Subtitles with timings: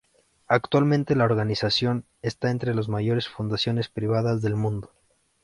[0.47, 4.91] Actualmente, la organización está entre las mayores fundaciones privadas del mundo.